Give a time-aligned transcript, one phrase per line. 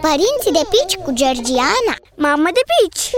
[0.00, 3.10] Părinții de pici cu Georgiana Mamă de pici!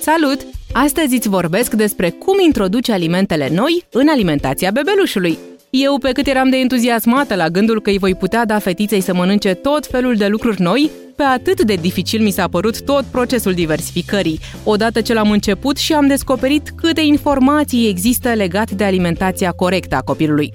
[0.00, 0.46] Salut!
[0.72, 5.38] Astăzi îți vorbesc despre cum introduce alimentele noi în alimentația bebelușului.
[5.70, 9.14] Eu, pe cât eram de entuziasmată la gândul că îi voi putea da fetiței să
[9.14, 13.52] mănânce tot felul de lucruri noi, pe atât de dificil mi s-a părut tot procesul
[13.52, 19.94] diversificării, odată ce l-am început și am descoperit câte informații există legate de alimentația corectă
[19.96, 20.52] a copilului.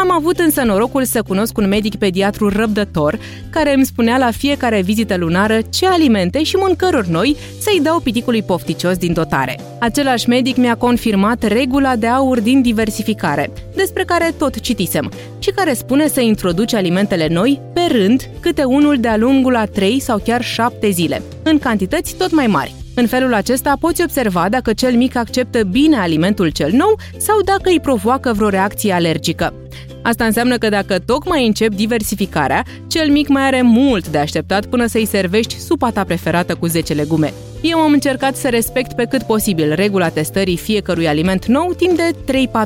[0.00, 3.18] Am avut însă norocul să cunosc un medic pediatru răbdător
[3.50, 8.42] care îmi spunea la fiecare vizită lunară ce alimente și mâncăruri noi să-i dau piticului
[8.42, 9.58] pofticios din dotare.
[9.80, 15.74] Același medic mi-a confirmat regula de aur din diversificare, despre care tot citisem, și care
[15.74, 20.42] spune să introduci alimentele noi pe rând, câte unul de-a lungul a 3 sau chiar
[20.42, 22.74] 7 zile, în cantități tot mai mari.
[22.98, 27.70] În felul acesta poți observa dacă cel mic acceptă bine alimentul cel nou sau dacă
[27.70, 29.54] îi provoacă vreo reacție alergică.
[30.02, 34.86] Asta înseamnă că dacă tocmai încep diversificarea, cel mic mai are mult de așteptat până
[34.86, 37.32] să-i servești supa ta preferată cu 10 legume.
[37.60, 42.10] Eu am încercat să respect pe cât posibil regula testării fiecărui aliment nou timp de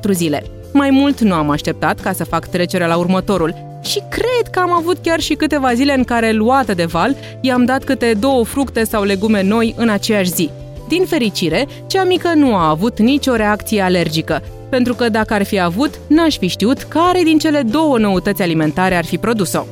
[0.08, 0.61] 3-4 zile.
[0.72, 4.72] Mai mult nu am așteptat ca să fac trecerea la următorul și cred că am
[4.72, 8.84] avut chiar și câteva zile în care, luată de val, i-am dat câte două fructe
[8.84, 10.50] sau legume noi în aceeași zi.
[10.88, 15.60] Din fericire, cea mică nu a avut nicio reacție alergică, pentru că dacă ar fi
[15.60, 19.64] avut, n-aș fi știut care din cele două noutăți alimentare ar fi produs-o.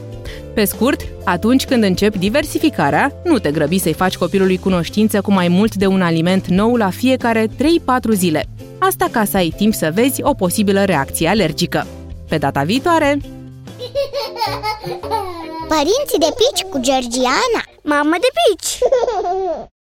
[0.55, 5.48] Pe scurt, atunci când începi diversificarea, nu te grăbi să-i faci copilului cunoștință cu mai
[5.48, 7.51] mult de un aliment nou la fiecare 3-4
[8.12, 8.45] zile.
[8.81, 11.86] Asta ca să ai timp să vezi o posibilă reacție alergică.
[12.28, 13.19] Pe data viitoare!
[15.69, 18.78] Părinții de pici cu Georgiana Mamă de pici!